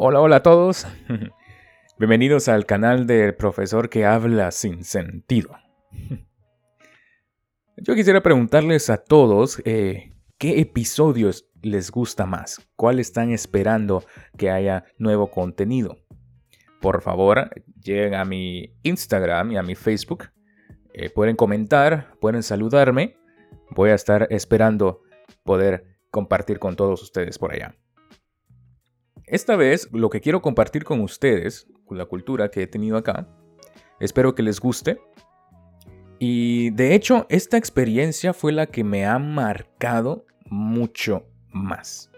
Hola, 0.00 0.20
hola 0.20 0.36
a 0.36 0.42
todos. 0.44 0.86
Bienvenidos 1.98 2.46
al 2.46 2.66
canal 2.66 3.08
del 3.08 3.34
profesor 3.34 3.88
que 3.88 4.06
habla 4.06 4.52
sin 4.52 4.84
sentido. 4.84 5.56
Yo 7.78 7.96
quisiera 7.96 8.22
preguntarles 8.22 8.90
a 8.90 8.98
todos 8.98 9.60
eh, 9.64 10.14
qué 10.38 10.60
episodios 10.60 11.50
les 11.62 11.90
gusta 11.90 12.26
más, 12.26 12.64
cuál 12.76 13.00
están 13.00 13.32
esperando 13.32 14.04
que 14.36 14.52
haya 14.52 14.84
nuevo 14.98 15.32
contenido. 15.32 15.98
Por 16.80 17.02
favor, 17.02 17.50
lleguen 17.82 18.14
a 18.14 18.24
mi 18.24 18.76
Instagram 18.84 19.50
y 19.50 19.56
a 19.56 19.64
mi 19.64 19.74
Facebook. 19.74 20.26
Eh, 20.94 21.10
pueden 21.10 21.34
comentar, 21.34 22.14
pueden 22.20 22.44
saludarme. 22.44 23.16
Voy 23.70 23.90
a 23.90 23.96
estar 23.96 24.28
esperando 24.30 25.02
poder 25.42 25.98
compartir 26.12 26.60
con 26.60 26.76
todos 26.76 27.02
ustedes 27.02 27.36
por 27.36 27.52
allá. 27.52 27.74
Esta 29.30 29.56
vez 29.56 29.90
lo 29.92 30.08
que 30.08 30.22
quiero 30.22 30.40
compartir 30.40 30.84
con 30.84 31.00
ustedes, 31.00 31.66
la 31.90 32.06
cultura 32.06 32.50
que 32.50 32.62
he 32.62 32.66
tenido 32.66 32.96
acá, 32.96 33.28
espero 34.00 34.34
que 34.34 34.42
les 34.42 34.58
guste. 34.58 35.00
Y 36.18 36.70
de 36.70 36.94
hecho, 36.94 37.26
esta 37.28 37.58
experiencia 37.58 38.32
fue 38.32 38.52
la 38.52 38.66
que 38.66 38.84
me 38.84 39.04
ha 39.04 39.18
marcado 39.18 40.24
mucho 40.46 41.26
más. 41.50 42.10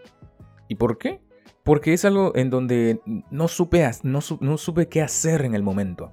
¿Y 0.68 0.76
por 0.76 0.98
qué? 0.98 1.20
Porque 1.64 1.92
es 1.92 2.04
algo 2.04 2.32
en 2.36 2.48
donde 2.48 3.00
no 3.30 3.48
supe, 3.48 3.90
no, 4.04 4.20
no 4.40 4.56
supe 4.56 4.88
qué 4.88 5.02
hacer 5.02 5.44
en 5.44 5.56
el 5.56 5.64
momento. 5.64 6.12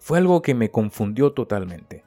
Fue 0.00 0.18
algo 0.18 0.42
que 0.42 0.54
me 0.54 0.72
confundió 0.72 1.32
totalmente. 1.34 2.04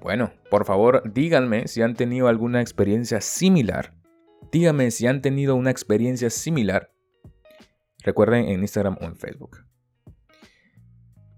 Bueno, 0.00 0.30
por 0.48 0.64
favor 0.64 1.02
díganme 1.12 1.66
si 1.66 1.82
han 1.82 1.94
tenido 1.94 2.28
alguna 2.28 2.60
experiencia 2.60 3.20
similar 3.20 3.99
Díganme 4.52 4.90
si 4.90 5.06
han 5.06 5.22
tenido 5.22 5.54
una 5.54 5.70
experiencia 5.70 6.30
similar. 6.30 6.92
Recuerden 8.02 8.48
en 8.48 8.60
Instagram 8.60 8.96
o 9.00 9.04
en 9.04 9.16
Facebook. 9.16 9.64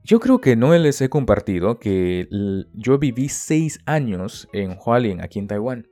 Yo 0.05 0.19
creo 0.19 0.41
que 0.41 0.57
no 0.57 0.77
les 0.77 1.01
he 1.01 1.09
compartido 1.09 1.79
que 1.79 2.29
yo 2.75 2.99
viví 2.99 3.29
seis 3.29 3.81
años 3.87 4.49
en 4.53 4.77
Hualien, 4.85 5.21
aquí 5.21 5.39
en 5.39 5.47
Taiwán. 5.47 5.89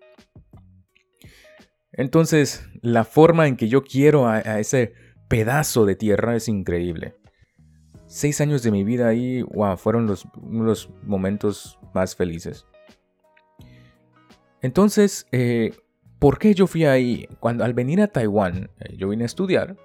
Entonces, 1.93 2.69
la 2.83 3.05
forma 3.05 3.47
en 3.47 3.57
que 3.57 3.69
yo 3.69 3.85
quiero 3.85 4.27
a, 4.27 4.41
ese 4.59 4.95
pedazo 5.29 5.85
de 5.85 5.95
tierra 5.95 6.35
es 6.35 6.49
increíble. 6.49 7.15
Seis 8.07 8.41
años 8.41 8.63
de 8.63 8.73
mi 8.73 8.83
vida 8.83 9.07
ahí, 9.07 9.43
wow, 9.43 9.77
fueron 9.77 10.07
los, 10.07 10.27
los 10.43 10.91
momentos 11.05 11.79
más 11.95 12.17
felices. 12.17 12.67
Entonces, 14.61 15.27
eh, 15.31 15.73
¿Por 16.21 16.39
qué 16.39 16.53
yo 16.53 16.67
fui 16.67 16.85
ahí? 16.85 17.27
Cuando 17.41 17.65
al 17.65 17.73
venir 17.73 18.03
a 18.03 18.07
Taiwán, 18.07 18.71
eh, 18.79 18.95
yo 18.99 19.09
vine 19.09 19.25
a 19.25 19.27
estudiar. 19.27 19.77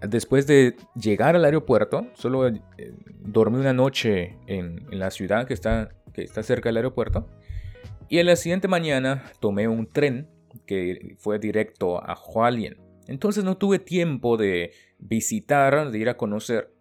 Después 0.00 0.48
de 0.48 0.74
llegar 0.96 1.36
al 1.36 1.44
aeropuerto, 1.44 2.08
solo 2.14 2.48
eh, 2.48 2.58
dormí 3.20 3.58
una 3.58 3.72
noche 3.72 4.36
en, 4.48 4.84
la 4.90 5.12
ciudad 5.12 5.46
que 5.46 5.54
está, 5.54 5.90
que 6.12 6.22
está 6.22 6.42
cerca 6.42 6.68
del 6.68 6.78
aeropuerto. 6.78 7.28
Y 8.08 8.18
en 8.18 8.26
la 8.26 8.34
siguiente 8.34 8.66
mañana 8.66 9.22
tomé 9.38 9.68
un 9.68 9.86
tren 9.86 10.28
que 10.66 11.14
fue 11.20 11.38
directo 11.38 12.02
a 12.02 12.18
Hualien. 12.20 12.78
Entonces 13.06 13.44
no 13.44 13.56
tuve 13.56 13.78
tiempo 13.78 14.36
de 14.36 14.72
visitar, 14.98 15.92
de 15.92 15.98
ir 15.98 16.08
a 16.08 16.16
conocer. 16.16 16.74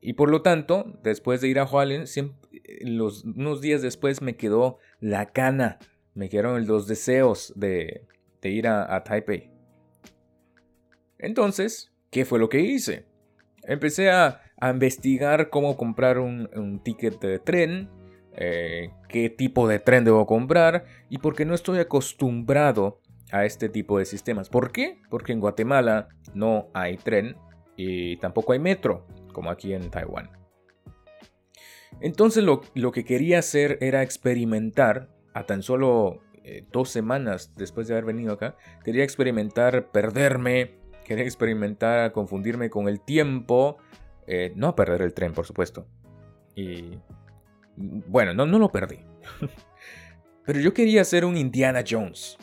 Y 0.00 0.12
por 0.12 0.30
lo 0.30 0.42
tanto, 0.42 0.96
después 1.02 1.40
de 1.40 1.48
ir 1.48 1.58
a 1.58 1.64
Hualien, 1.64 2.04
los, 2.82 3.24
unos 3.24 3.60
días 3.60 3.82
después 3.82 4.22
me 4.22 4.36
quedó 4.36 4.78
la 5.00 5.26
cana 5.26 5.80
me 6.16 6.30
quedaron 6.30 6.66
los 6.66 6.88
deseos 6.88 7.52
de, 7.56 8.06
ir 8.42 8.66
a, 8.66 9.04
Taipei. 9.04 9.50
Entonces, 11.18 11.92
¿qué 12.10 12.24
fue 12.24 12.38
lo 12.38 12.48
que 12.48 12.60
hice? 12.60 13.06
Empecé 13.62 14.10
a, 14.10 14.42
investigar 14.62 15.50
cómo 15.50 15.76
comprar 15.76 16.18
un, 16.18 16.80
ticket 16.82 17.20
de 17.20 17.38
tren, 17.38 17.90
eh, 18.32 18.90
qué 19.08 19.28
tipo 19.28 19.68
de 19.68 19.78
tren 19.78 20.04
debo 20.04 20.26
comprar 20.26 20.86
y 21.10 21.18
porque 21.18 21.44
no 21.44 21.54
estoy 21.54 21.78
acostumbrado 21.78 23.00
a 23.30 23.44
este 23.44 23.68
tipo 23.68 23.98
de 23.98 24.06
sistemas. 24.06 24.48
¿Por 24.48 24.72
qué? 24.72 24.98
Porque 25.10 25.32
en 25.32 25.40
Guatemala 25.40 26.08
no 26.32 26.70
hay 26.72 26.96
tren 26.96 27.36
y 27.76 28.16
tampoco 28.16 28.54
hay 28.54 28.58
metro, 28.58 29.06
como 29.34 29.50
aquí 29.50 29.74
en 29.74 29.90
Taiwán. 29.90 30.30
Entonces 32.00 32.42
lo, 32.42 32.62
lo 32.74 32.92
que 32.92 33.04
quería 33.04 33.40
hacer 33.40 33.76
era 33.82 34.02
experimentar 34.02 35.15
a 35.36 35.44
tan 35.44 35.62
solo 35.62 36.22
eh, 36.44 36.64
dos 36.72 36.88
semanas 36.88 37.52
después 37.56 37.86
de 37.86 37.92
haber 37.92 38.06
venido 38.06 38.32
acá, 38.32 38.56
quería 38.82 39.04
experimentar 39.04 39.90
perderme, 39.90 40.78
quería 41.04 41.24
experimentar 41.24 42.10
confundirme 42.12 42.70
con 42.70 42.88
el 42.88 43.00
tiempo, 43.02 43.76
eh, 44.26 44.52
no 44.56 44.74
perder 44.74 45.02
el 45.02 45.12
tren, 45.12 45.34
por 45.34 45.44
supuesto. 45.44 45.86
Y 46.54 46.92
bueno, 47.76 48.32
no, 48.32 48.46
no 48.46 48.58
lo 48.58 48.72
perdí. 48.72 49.00
Pero 50.46 50.58
yo 50.58 50.72
quería 50.72 51.04
ser 51.04 51.26
un 51.26 51.36
Indiana 51.36 51.84
Jones, 51.86 52.38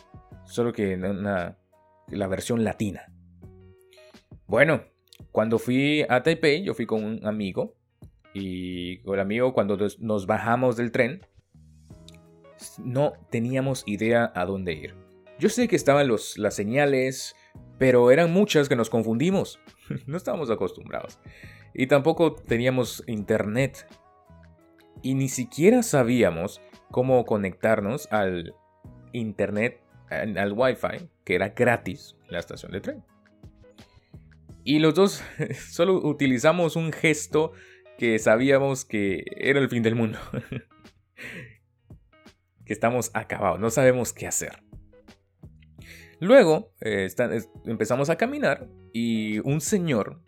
solo 0.45 0.71
que 0.71 0.93
una, 0.93 1.57
la 2.09 2.27
versión 2.27 2.63
latina. 2.63 3.11
Bueno, 4.45 4.83
cuando 5.31 5.57
fui 5.57 6.05
a 6.07 6.21
Taipei, 6.21 6.63
yo 6.63 6.75
fui 6.75 6.85
con 6.85 7.03
un 7.03 7.25
amigo. 7.25 7.75
Y 8.35 8.99
el 9.11 9.19
amigo, 9.19 9.53
cuando 9.53 9.77
nos 9.99 10.27
bajamos 10.27 10.75
del 10.75 10.91
tren, 10.91 11.21
no 12.79 13.13
teníamos 13.29 13.83
idea 13.85 14.31
a 14.35 14.45
dónde 14.45 14.73
ir. 14.73 14.95
Yo 15.39 15.49
sé 15.49 15.67
que 15.67 15.75
estaban 15.75 16.07
los, 16.07 16.37
las 16.37 16.55
señales, 16.55 17.35
pero 17.77 18.11
eran 18.11 18.31
muchas 18.31 18.69
que 18.69 18.75
nos 18.75 18.89
confundimos. 18.89 19.59
no 20.05 20.17
estábamos 20.17 20.49
acostumbrados. 20.49 21.19
Y 21.73 21.87
tampoco 21.87 22.33
teníamos 22.33 23.03
internet. 23.07 23.87
Y 25.01 25.15
ni 25.15 25.27
siquiera 25.27 25.83
sabíamos 25.83 26.61
cómo 26.91 27.25
conectarnos 27.25 28.07
al 28.11 28.55
internet, 29.11 29.81
al 30.09 30.53
wifi, 30.53 31.09
que 31.23 31.35
era 31.35 31.49
gratis 31.49 32.15
en 32.27 32.33
la 32.33 32.39
estación 32.39 32.71
de 32.71 32.81
tren. 32.81 33.03
Y 34.63 34.79
los 34.79 34.93
dos 34.93 35.23
solo 35.69 35.95
utilizamos 35.95 36.75
un 36.75 36.93
gesto 36.93 37.51
que 37.97 38.17
sabíamos 38.19 38.85
que 38.85 39.23
era 39.37 39.59
el 39.59 39.69
fin 39.69 39.83
del 39.83 39.95
mundo. 39.95 40.19
que 42.65 42.73
estamos 42.73 43.11
acabados, 43.13 43.59
no 43.59 43.69
sabemos 43.69 44.13
qué 44.13 44.27
hacer. 44.27 44.63
Luego 46.19 46.71
eh, 46.79 47.09
empezamos 47.65 48.09
a 48.09 48.15
caminar 48.15 48.67
y 48.93 49.39
un 49.39 49.59
señor, 49.59 50.21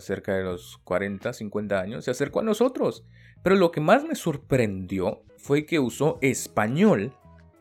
cerca 0.00 0.34
de 0.34 0.42
los 0.42 0.78
40, 0.84 1.32
50 1.32 1.80
años, 1.80 2.04
se 2.04 2.10
acercó 2.10 2.40
a 2.40 2.44
nosotros. 2.44 3.04
Pero 3.42 3.56
lo 3.56 3.70
que 3.70 3.80
más 3.80 4.04
me 4.04 4.14
sorprendió 4.14 5.22
fue 5.38 5.66
que 5.66 5.78
usó 5.78 6.18
español 6.20 7.14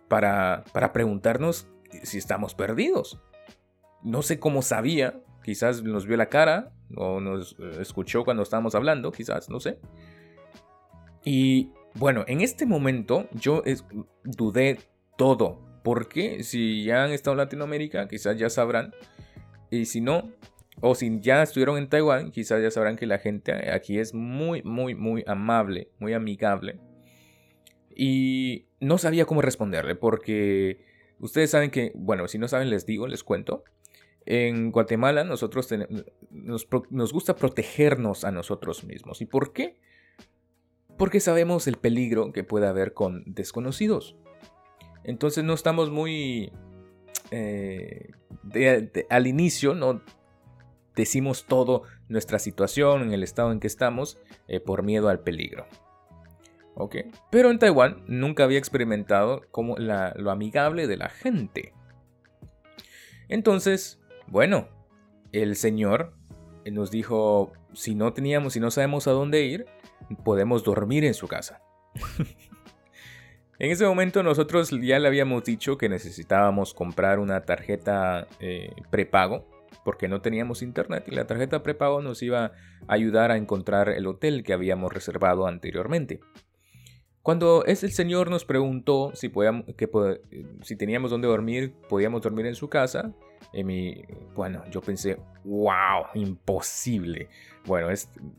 para, 0.07 0.63
para 0.73 0.91
preguntarnos 0.93 1.67
si 2.03 2.17
estamos 2.17 2.55
perdidos. 2.55 3.21
No 4.01 4.21
sé 4.21 4.39
cómo 4.39 4.61
sabía, 4.61 5.21
quizás 5.43 5.83
nos 5.83 6.05
vio 6.05 6.17
la 6.17 6.29
cara 6.29 6.71
o 6.95 7.19
nos 7.19 7.53
eh, 7.59 7.81
escuchó 7.81 8.23
cuando 8.23 8.43
estábamos 8.43 8.75
hablando, 8.75 9.11
quizás, 9.11 9.49
no 9.49 9.59
sé. 9.59 9.79
Y 11.23 11.71
bueno, 11.99 12.23
en 12.27 12.41
este 12.41 12.65
momento 12.65 13.27
yo 13.33 13.61
dudé 14.23 14.79
todo. 15.17 15.69
Porque 15.83 16.43
si 16.43 16.83
ya 16.83 17.03
han 17.03 17.11
estado 17.11 17.33
en 17.33 17.39
Latinoamérica, 17.39 18.07
quizás 18.07 18.37
ya 18.37 18.49
sabrán. 18.49 18.93
Y 19.69 19.85
si 19.85 20.01
no, 20.01 20.31
o 20.81 20.95
si 20.95 21.19
ya 21.19 21.43
estuvieron 21.43 21.77
en 21.77 21.89
Taiwán, 21.89 22.31
quizás 22.31 22.61
ya 22.61 22.71
sabrán 22.71 22.95
que 22.95 23.05
la 23.05 23.19
gente 23.19 23.71
aquí 23.71 23.99
es 23.99 24.13
muy, 24.13 24.63
muy, 24.63 24.95
muy 24.95 25.23
amable, 25.27 25.89
muy 25.99 26.13
amigable. 26.13 26.79
Y 27.95 28.65
no 28.79 28.97
sabía 28.97 29.25
cómo 29.25 29.41
responderle 29.41 29.95
porque 29.95 30.85
ustedes 31.19 31.51
saben 31.51 31.69
que, 31.69 31.91
bueno, 31.95 32.27
si 32.27 32.37
no 32.37 32.47
saben 32.47 32.69
les 32.69 32.85
digo, 32.85 33.07
les 33.07 33.23
cuento. 33.23 33.63
En 34.25 34.71
Guatemala 34.71 35.23
nosotros 35.23 35.69
nos, 36.29 36.67
nos 36.89 37.13
gusta 37.13 37.35
protegernos 37.35 38.25
a 38.25 38.31
nosotros 38.31 38.83
mismos. 38.83 39.21
¿Y 39.21 39.25
por 39.25 39.53
qué? 39.53 39.79
Porque 40.99 41.21
sabemos 41.21 41.65
el 41.67 41.77
peligro 41.77 42.33
que 42.33 42.43
puede 42.43 42.67
haber 42.67 42.93
con 42.93 43.23
desconocidos. 43.25 44.17
Entonces 45.05 45.45
no 45.45 45.53
estamos 45.53 45.89
muy... 45.89 46.51
Eh, 47.31 48.11
al 49.09 49.25
inicio 49.25 49.73
no 49.73 50.01
decimos 50.95 51.45
todo 51.45 51.83
nuestra 52.09 52.37
situación, 52.37 53.01
en 53.01 53.13
el 53.13 53.23
estado 53.23 53.53
en 53.53 53.61
que 53.61 53.67
estamos, 53.67 54.17
eh, 54.49 54.59
por 54.59 54.83
miedo 54.83 55.07
al 55.07 55.21
peligro. 55.21 55.67
¿Ok? 56.75 56.97
Pero 57.31 57.49
en 57.49 57.59
Taiwán 57.59 58.03
nunca 58.05 58.43
había 58.43 58.59
experimentado 58.59 59.43
como 59.51 59.77
lo 59.77 60.31
amigable 60.31 60.85
de 60.85 60.97
la 60.97 61.07
gente. 61.07 61.73
Entonces, 63.29 64.01
bueno, 64.27 64.67
el 65.31 65.55
señor 65.55 66.13
nos 66.69 66.91
dijo, 66.91 67.53
si 67.73 67.95
no 67.95 68.11
teníamos, 68.11 68.51
si 68.51 68.59
no 68.59 68.69
sabemos 68.69 69.07
a 69.07 69.11
dónde 69.11 69.43
ir, 69.45 69.65
podemos 70.23 70.63
dormir 70.63 71.05
en 71.05 71.13
su 71.13 71.27
casa. 71.27 71.61
en 73.59 73.71
ese 73.71 73.85
momento 73.85 74.23
nosotros 74.23 74.71
ya 74.81 74.99
le 74.99 75.07
habíamos 75.07 75.43
dicho 75.43 75.77
que 75.77 75.89
necesitábamos 75.89 76.73
comprar 76.73 77.19
una 77.19 77.41
tarjeta 77.41 78.27
eh, 78.39 78.73
prepago 78.89 79.45
porque 79.83 80.07
no 80.07 80.21
teníamos 80.21 80.61
internet 80.61 81.05
y 81.07 81.15
la 81.15 81.25
tarjeta 81.25 81.63
prepago 81.63 82.01
nos 82.01 82.21
iba 82.21 82.45
a 82.45 82.53
ayudar 82.87 83.31
a 83.31 83.37
encontrar 83.37 83.89
el 83.89 84.07
hotel 84.07 84.43
que 84.43 84.53
habíamos 84.53 84.93
reservado 84.93 85.47
anteriormente. 85.47 86.19
Cuando 87.21 87.63
el 87.65 87.77
señor 87.77 88.29
nos 88.29 88.45
preguntó 88.45 89.11
si, 89.13 89.29
podíamos, 89.29 89.65
que, 89.75 89.89
si 90.61 90.75
teníamos 90.75 91.11
dónde 91.11 91.27
dormir, 91.27 91.73
podíamos 91.87 92.21
dormir 92.21 92.45
en 92.45 92.55
su 92.55 92.69
casa, 92.69 93.13
mi, 93.53 94.03
bueno, 94.35 94.63
yo 94.69 94.81
pensé, 94.81 95.17
wow, 95.43 96.05
imposible. 96.13 97.29
Bueno, 97.65 97.89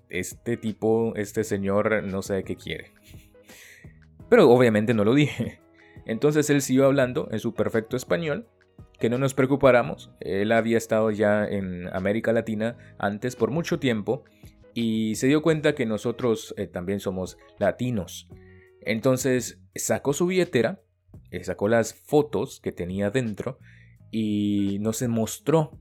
este, 0.08 0.56
tipo, 0.56 1.14
este 1.16 1.44
señor 1.44 2.02
no 2.04 2.22
sabe 2.22 2.44
qué 2.44 2.56
quiere. 2.56 2.92
Pero 4.28 4.50
obviamente 4.50 4.94
no 4.94 5.04
lo 5.04 5.14
dije. 5.14 5.60
Entonces 6.06 6.48
él 6.50 6.62
siguió 6.62 6.86
hablando 6.86 7.28
en 7.30 7.38
su 7.38 7.54
perfecto 7.54 7.96
español, 7.96 8.48
que 8.98 9.10
no 9.10 9.18
nos 9.18 9.34
preocupáramos. 9.34 10.10
Él 10.20 10.52
había 10.52 10.78
estado 10.78 11.10
ya 11.10 11.46
en 11.46 11.88
América 11.94 12.32
Latina 12.32 12.76
antes 12.98 13.36
por 13.36 13.50
mucho 13.50 13.78
tiempo 13.78 14.24
y 14.74 15.16
se 15.16 15.26
dio 15.26 15.42
cuenta 15.42 15.74
que 15.74 15.86
nosotros 15.86 16.54
eh, 16.56 16.66
también 16.66 17.00
somos 17.00 17.38
latinos. 17.58 18.28
Entonces 18.82 19.60
sacó 19.74 20.12
su 20.12 20.26
billetera, 20.26 20.80
eh, 21.30 21.44
sacó 21.44 21.68
las 21.68 21.94
fotos 21.94 22.60
que 22.60 22.72
tenía 22.72 23.10
dentro 23.10 23.58
y 24.10 24.78
nos 24.80 25.02
mostró 25.08 25.78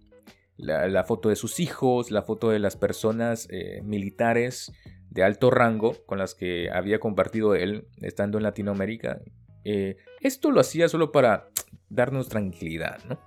la, 0.57 1.03
foto 1.03 1.29
de 1.29 1.35
sus 1.35 1.59
hijos, 1.59 2.11
la 2.11 2.21
foto 2.21 2.49
de 2.49 2.59
las 2.59 2.75
personas 2.75 3.47
eh, 3.49 3.81
militares 3.83 4.71
de 5.09 5.23
alto 5.23 5.49
rango 5.49 5.95
con 6.05 6.17
las 6.17 6.35
que 6.35 6.69
había 6.69 6.99
compartido 6.99 7.55
él 7.55 7.87
estando 8.01 8.37
en 8.37 8.43
Latinoamérica. 8.43 9.21
Eh, 9.63 9.97
esto 10.21 10.51
lo 10.51 10.59
hacía 10.59 10.89
solo 10.89 11.11
para 11.11 11.47
darnos 11.89 12.29
tranquilidad, 12.29 12.99
¿no? 13.07 13.19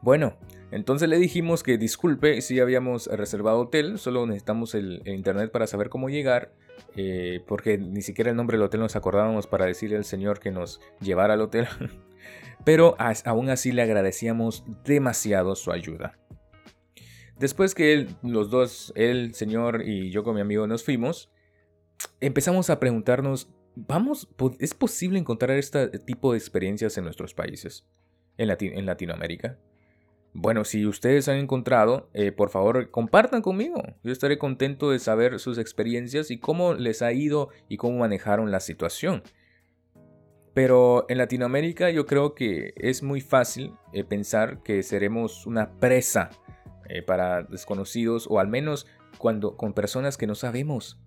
Bueno, 0.00 0.36
entonces 0.72 1.08
le 1.08 1.16
dijimos 1.18 1.62
que 1.62 1.78
disculpe 1.78 2.40
si 2.40 2.58
habíamos 2.58 3.06
reservado 3.06 3.60
hotel, 3.60 3.98
solo 3.98 4.26
necesitamos 4.26 4.74
el, 4.74 5.02
internet 5.06 5.52
para 5.52 5.68
saber 5.68 5.90
cómo 5.90 6.08
llegar, 6.08 6.52
eh, 6.96 7.40
porque 7.46 7.78
ni 7.78 8.02
siquiera 8.02 8.30
el 8.30 8.36
nombre 8.36 8.56
del 8.56 8.64
hotel 8.64 8.80
nos 8.80 8.96
acordábamos 8.96 9.46
para 9.46 9.66
decirle 9.66 9.96
al 9.96 10.04
señor 10.04 10.40
que 10.40 10.50
nos 10.50 10.80
llevara 11.00 11.34
al 11.34 11.42
hotel. 11.42 11.68
Pero 12.64 12.96
aún 13.24 13.50
así 13.50 13.72
le 13.72 13.82
agradecíamos 13.82 14.64
demasiado 14.84 15.56
su 15.56 15.72
ayuda. 15.72 16.18
Después 17.38 17.74
que 17.74 18.06
los 18.22 18.50
dos, 18.50 18.92
el 18.94 19.34
señor 19.34 19.82
y 19.84 20.10
yo 20.10 20.22
con 20.22 20.34
mi 20.36 20.40
amigo 20.40 20.66
nos 20.66 20.84
fuimos, 20.84 21.30
empezamos 22.20 22.70
a 22.70 22.78
preguntarnos, 22.78 23.50
vamos, 23.74 24.28
¿es 24.60 24.74
posible 24.74 25.18
encontrar 25.18 25.56
este 25.58 25.88
tipo 25.98 26.32
de 26.32 26.38
experiencias 26.38 26.96
en 26.98 27.04
nuestros 27.04 27.34
países? 27.34 27.86
En, 28.38 28.48
en 28.48 28.86
Latinoamérica. 28.86 29.58
Bueno, 30.34 30.64
si 30.64 30.86
ustedes 30.86 31.28
han 31.28 31.36
encontrado, 31.36 32.08
eh, 32.14 32.32
por 32.32 32.48
favor 32.48 32.90
compartan 32.90 33.42
conmigo. 33.42 33.82
Yo 34.02 34.12
estaré 34.12 34.38
contento 34.38 34.90
de 34.90 34.98
saber 34.98 35.38
sus 35.38 35.58
experiencias 35.58 36.30
y 36.30 36.38
cómo 36.38 36.72
les 36.72 37.02
ha 37.02 37.12
ido 37.12 37.50
y 37.68 37.76
cómo 37.76 37.98
manejaron 37.98 38.50
la 38.50 38.60
situación. 38.60 39.22
Pero 40.54 41.06
en 41.08 41.18
Latinoamérica 41.18 41.90
yo 41.90 42.06
creo 42.06 42.34
que 42.34 42.74
es 42.76 43.02
muy 43.02 43.20
fácil 43.20 43.74
eh, 43.92 44.04
pensar 44.04 44.62
que 44.62 44.82
seremos 44.82 45.46
una 45.46 45.72
presa 45.78 46.30
eh, 46.88 47.02
para 47.02 47.42
desconocidos 47.42 48.26
o 48.28 48.38
al 48.38 48.48
menos 48.48 48.86
cuando 49.18 49.56
con 49.56 49.72
personas 49.72 50.16
que 50.16 50.26
no 50.26 50.34
sabemos 50.34 51.00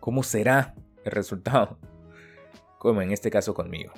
cómo 0.00 0.22
será 0.22 0.74
el 1.04 1.12
resultado, 1.12 1.78
como 2.78 3.02
en 3.02 3.12
este 3.12 3.30
caso 3.30 3.54
conmigo. 3.54 3.92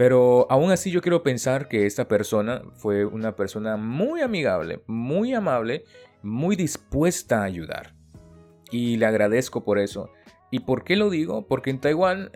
Pero 0.00 0.46
aún 0.48 0.70
así 0.70 0.90
yo 0.90 1.02
quiero 1.02 1.22
pensar 1.22 1.68
que 1.68 1.84
esta 1.84 2.08
persona 2.08 2.62
fue 2.72 3.04
una 3.04 3.36
persona 3.36 3.76
muy 3.76 4.22
amigable, 4.22 4.82
muy 4.86 5.34
amable, 5.34 5.84
muy 6.22 6.56
dispuesta 6.56 7.42
a 7.42 7.44
ayudar. 7.44 7.92
Y 8.70 8.96
le 8.96 9.04
agradezco 9.04 9.62
por 9.62 9.78
eso. 9.78 10.10
¿Y 10.50 10.60
por 10.60 10.82
qué 10.84 10.96
lo 10.96 11.10
digo? 11.10 11.46
Porque 11.46 11.70
en 11.70 11.80
Taiwán 11.80 12.32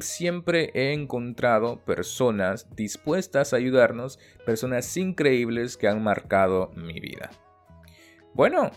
siempre 0.00 0.70
he 0.74 0.92
encontrado 0.92 1.84
personas 1.84 2.68
dispuestas 2.76 3.52
a 3.52 3.56
ayudarnos, 3.56 4.18
personas 4.44 4.96
increíbles 4.96 5.76
que 5.76 5.88
han 5.88 6.02
marcado 6.02 6.70
mi 6.76 7.00
vida. 7.00 7.30
Bueno, 8.34 8.70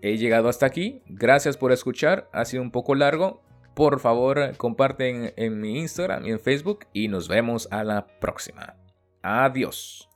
he 0.00 0.16
llegado 0.16 0.48
hasta 0.48 0.66
aquí. 0.66 1.02
Gracias 1.06 1.56
por 1.56 1.72
escuchar. 1.72 2.28
Ha 2.32 2.44
sido 2.44 2.62
un 2.62 2.70
poco 2.70 2.94
largo, 2.94 3.42
por 3.74 4.00
favor, 4.00 4.56
comparten 4.58 5.32
en 5.36 5.60
mi 5.60 5.78
Instagram 5.78 6.26
y 6.26 6.30
en 6.30 6.40
Facebook 6.40 6.86
y 6.92 7.08
nos 7.08 7.28
vemos 7.28 7.68
a 7.70 7.84
la 7.84 8.06
próxima. 8.20 8.76
Adiós. 9.22 10.11